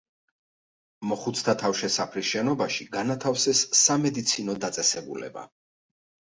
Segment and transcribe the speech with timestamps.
[1.11, 5.49] მოხუცთა თავშესაფრის შენობაში განათავსეს სამედიცინო დაწესებულება.